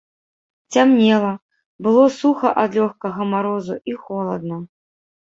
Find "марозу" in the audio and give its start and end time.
3.33-3.75